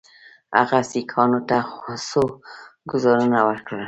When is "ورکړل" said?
3.49-3.79